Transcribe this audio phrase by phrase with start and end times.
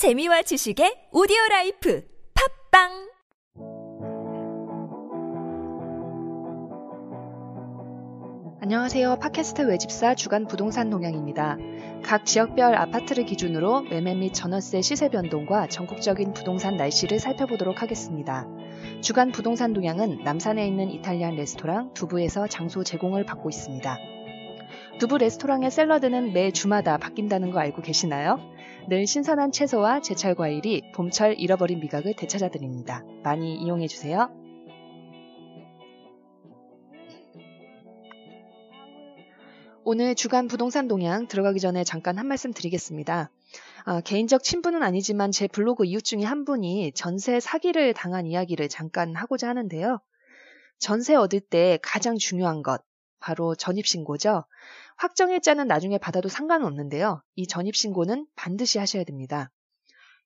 [0.00, 2.02] 재미와 지식의 오디오 라이프
[2.72, 3.10] 팟빵
[8.62, 9.18] 안녕하세요.
[9.18, 11.58] 팟캐스트 외집사 주간 부동산 동향입니다.
[12.02, 18.48] 각 지역별 아파트를 기준으로 매매 및 전월세 시세 변동과 전국적인 부동산 날씨를 살펴보도록 하겠습니다.
[19.02, 23.98] 주간 부동산 동향은 남산에 있는 이탈리안 레스토랑 두부에서 장소 제공을 받고 있습니다.
[25.00, 28.38] 두부 레스토랑의 샐러드는 매 주마다 바뀐다는 거 알고 계시나요?
[28.86, 33.02] 늘 신선한 채소와 제철 과일이 봄철 잃어버린 미각을 되찾아드립니다.
[33.24, 34.28] 많이 이용해주세요.
[39.84, 43.30] 오늘 주간 부동산 동향 들어가기 전에 잠깐 한 말씀 드리겠습니다.
[43.86, 49.16] 아, 개인적 친분은 아니지만 제 블로그 이웃 중에 한 분이 전세 사기를 당한 이야기를 잠깐
[49.16, 49.98] 하고자 하는데요.
[50.78, 52.82] 전세 얻을 때 가장 중요한 것,
[53.20, 54.44] 바로 전입신고죠.
[54.96, 57.22] 확정일자는 나중에 받아도 상관은 없는데요.
[57.36, 59.50] 이 전입신고는 반드시 하셔야 됩니다.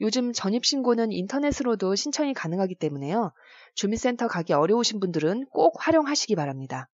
[0.00, 3.32] 요즘 전입신고는 인터넷으로도 신청이 가능하기 때문에요.
[3.74, 6.88] 주민센터 가기 어려우신 분들은 꼭 활용하시기 바랍니다.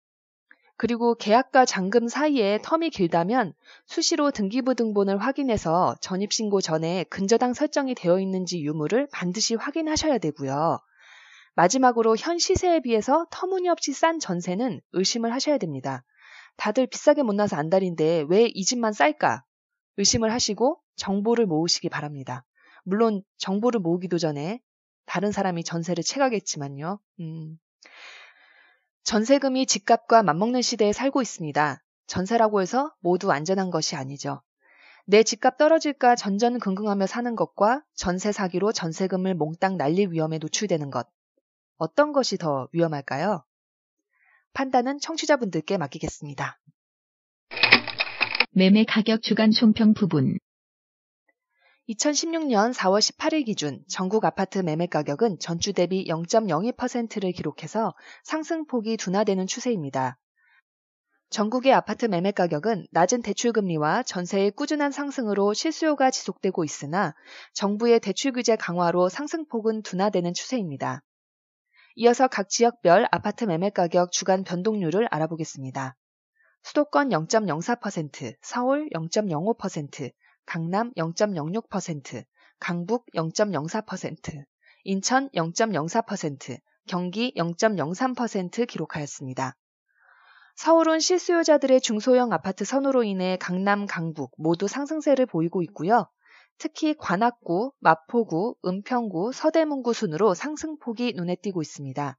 [0.77, 3.53] 그리고 계약과 잔금 사이에 텀이 길다면
[3.85, 10.79] 수시로 등기부 등본을 확인해서 전입신고 전에 근저당 설정이 되어 있는지 유무를 반드시 확인하셔야 되고요.
[11.55, 16.03] 마지막으로 현 시세에 비해서 터무니없이 싼 전세는 의심을 하셔야 됩니다.
[16.57, 19.43] 다들 비싸게 못 나서 안달인데 왜 이 집만 쌀까?
[19.97, 22.45] 의심을 하시고 정보를 모으시기 바랍니다.
[22.83, 24.61] 물론 정보를 모으기도 전에
[25.05, 26.99] 다른 사람이 전세를 채가겠지만요.
[27.19, 27.57] 음.
[29.03, 31.81] 전세금이 집값과 맞먹는 시대에 살고 있습니다.
[32.07, 34.41] 전세라고 해서 모두 안전한 것이 아니죠.
[35.05, 41.07] 내 집값 떨어질까 전전긍긍하며 사는 것과 전세 사기로 전세금을 몽땅 날릴 위험에 노출되는 것.
[41.77, 43.43] 어떤 것이 더 위험할까요?
[44.53, 46.59] 판단은 청취자분들께 맡기겠습니다.
[48.51, 50.39] 매매 가격 주간 총평 부분
[51.89, 60.17] 2016년 4월 18일 기준 전국 아파트 매매 가격은 전주 대비 0.02%를 기록해서 상승폭이 둔화되는 추세입니다.
[61.29, 67.13] 전국의 아파트 매매 가격은 낮은 대출금리와 전세의 꾸준한 상승으로 실수요가 지속되고 있으나
[67.53, 71.03] 정부의 대출 규제 강화로 상승폭은 둔화되는 추세입니다.
[71.95, 75.95] 이어서 각 지역별 아파트 매매 가격 주간 변동률을 알아보겠습니다.
[76.63, 80.11] 수도권 0.04%, 서울 0.05%,
[80.45, 82.25] 강남 0.06%,
[82.59, 84.43] 강북 0.04%,
[84.83, 89.55] 인천 0.04%, 경기 0.03% 기록하였습니다.
[90.55, 96.09] 서울은 실수요자들의 중소형 아파트 선호로 인해 강남, 강북 모두 상승세를 보이고 있고요.
[96.57, 102.17] 특히 관악구, 마포구, 은평구, 서대문구 순으로 상승폭이 눈에 띄고 있습니다.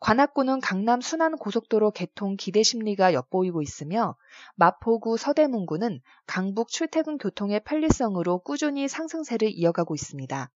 [0.00, 4.16] 관악구는 강남 순환 고속도로 개통 기대 심리가 엿보이고 있으며
[4.56, 10.50] 마포구 서대문구는 강북 출퇴근 교통의 편리성으로 꾸준히 상승세를 이어가고 있습니다.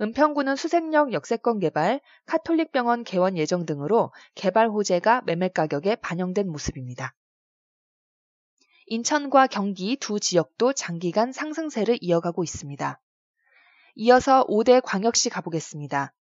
[0.00, 7.14] 은평구는 수색역 역세권 개발, 카톨릭병원 개원 예정 등으로 개발 호재가 매매 가격에 반영된 모습입니다.
[8.86, 13.00] 인천과 경기 두 지역도 장기간 상승세를 이어가고 있습니다.
[13.96, 16.12] 이어서 5대 광역시 가보겠습니다.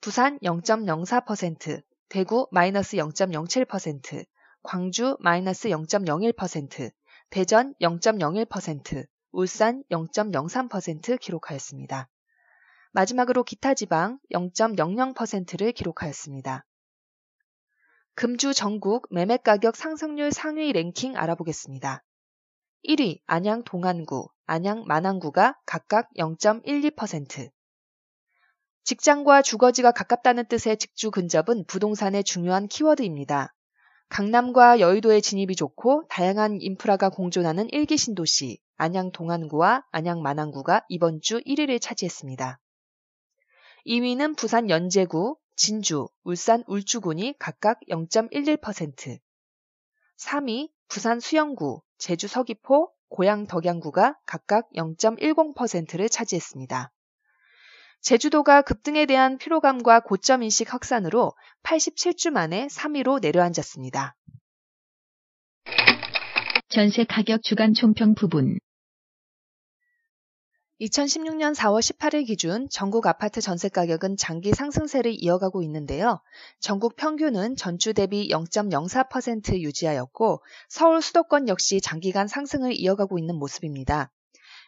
[0.00, 4.24] 부산 0.04%, 대구 마이너스 0.07%,
[4.62, 6.92] 광주 마이너스 0.01%,
[7.30, 12.08] 대전 0.01%, 울산 0.03% 기록하였습니다.
[12.92, 16.64] 마지막으로 기타 지방 0.00%를 기록하였습니다.
[18.14, 22.04] 금주 전국 매매 가격 상승률 상위 랭킹 알아보겠습니다.
[22.88, 27.50] 1위 안양 동안구, 안양 만안구가 각각 0.12%,
[28.82, 33.54] 직장과 주거지가 가깝다는 뜻의 직주 근접은 부동산의 중요한 키워드입니다.
[34.08, 41.40] 강남과 여의도의 진입이 좋고 다양한 인프라가 공존하는 일기 신도시 안양 동안구와 안양 만안구가 이번 주
[41.40, 42.58] 1위를 차지했습니다.
[43.86, 49.20] 2위는 부산 연제구, 진주, 울산 울주군이 각각 0.11%,
[50.18, 56.90] 3위 부산 수영구, 제주 서귀포, 고양 덕양구가 각각 0.10%를 차지했습니다.
[58.00, 61.32] 제주도가 급등에 대한 피로감과 고점 인식 확산으로
[61.62, 64.16] 87주 만에 3위로 내려앉았습니다.
[66.68, 68.58] 전세 가격 주간 총평 부분
[70.80, 76.20] 2016년 4월 18일 기준 전국 아파트 전세 가격은 장기 상승세를 이어가고 있는데요.
[76.58, 84.10] 전국 평균은 전주 대비 0.04% 유지하였고 서울 수도권 역시 장기간 상승을 이어가고 있는 모습입니다.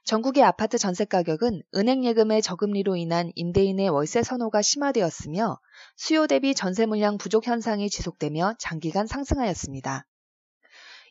[0.05, 5.59] 전국의 아파트 전세 가격은 은행 예금의 저금리로 인한 임대인의 월세 선호가 심화되었으며
[5.97, 10.07] 수요 대비 전세 물량 부족 현상이 지속되며 장기간 상승하였습니다.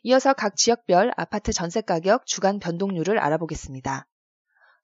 [0.04, 4.06] 이어서 각 지역별 아파트 전세 가격 주간 변동률을 알아보겠습니다.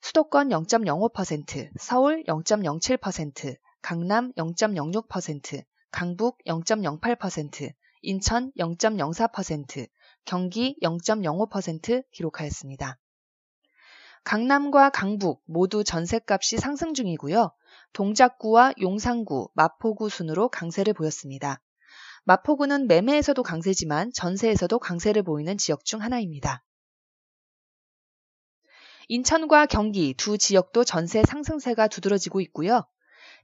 [0.03, 9.89] 수도권 0.05%, 서울 0.07%, 강남 0.06%, 강북 0.08%, 인천 0.04%,
[10.25, 12.99] 경기 0.05% 기록하였습니다.
[14.25, 17.53] 강남과 강북 모두 전셋값이 상승 중이고요.
[17.93, 21.61] 동작구와 용산구, 마포구 순으로 강세를 보였습니다.
[22.25, 26.63] 마포구는 매매에서도 강세지만 전세에서도 강세를 보이는 지역 중 하나입니다.
[29.13, 32.87] 인천과 경기 두 지역도 전세 상승세가 두드러지고 있고요.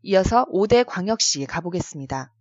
[0.02, 2.32] 이어서 5대 광역시 가보겠습니다.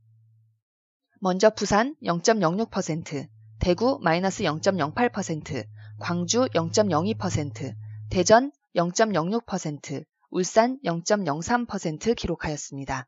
[1.21, 3.27] 먼저 부산 0.06%,
[3.59, 5.65] 대구 마이너스 0.08%,
[5.99, 7.73] 광주 0.02%,
[8.11, 13.07] 대전 0.06%, 울산 0.03% 기록하였습니다.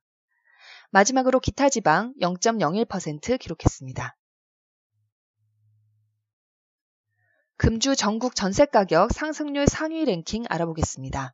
[0.90, 4.18] 마지막으로 기타 지방 0.01% 기록했습니다.
[7.60, 11.34] 금주 전국 전세 가격 상승률 상위 랭킹 알아보겠습니다.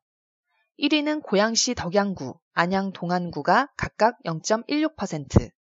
[0.80, 5.52] 1위는 고양시 덕양구, 안양 동안구가 각각 0.16%.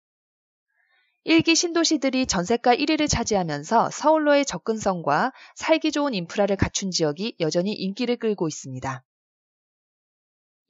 [1.25, 8.47] 1기 신도시들이 전세가 1위를 차지하면서 서울로의 접근성과 살기 좋은 인프라를 갖춘 지역이 여전히 인기를 끌고
[8.47, 9.03] 있습니다.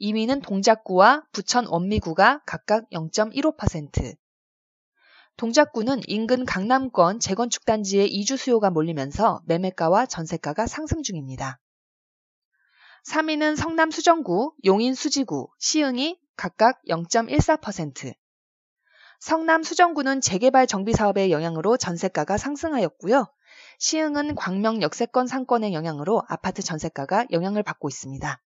[0.02, 4.16] 2위는 동작구와 부천 원미구가 각각 0.15%.
[5.38, 11.60] 동작구는 인근 강남권 재건축 단지의 이주 수요가 몰리면서 매매가와 전세가가 상승 중입니다.
[13.06, 18.14] 3위는 성남 수정구, 용인 수지구, 시흥이 각각 0.14%.
[19.20, 23.26] 성남 수정구는 재개발 정비 사업의 영향으로 전세가가 상승하였고요.
[23.80, 28.42] 시흥은 광명 역세권 상권의 영향으로 아파트 전세가가 영향을 받고 있습니다.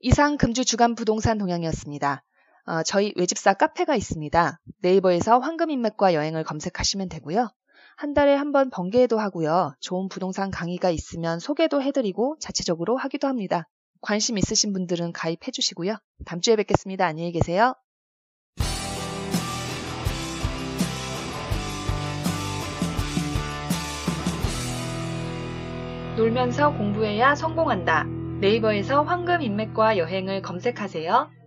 [0.00, 2.24] 이상 금주 주간 부동산 동향이었습니다.
[2.64, 4.60] 어, 저희 외집사 카페가 있습니다.
[4.82, 7.50] 네이버에서 황금인맥과 여행을 검색하시면 되고요.
[7.96, 9.74] 한 달에 한 번 번개도 하고요.
[9.80, 13.68] 좋은 부동산 강의가 있으면 소개도 해드리고 자체적으로 하기도 합니다.
[14.00, 15.96] 관심 있으신 분들은 가입해 주시고요.
[16.24, 17.06] 다음 주에 뵙겠습니다.
[17.06, 17.74] 안녕히 계세요.
[26.16, 28.04] 놀면서 공부해야 성공한다.
[28.40, 31.41] 네이버에서 황금 인맥과 여행을 검색하세요.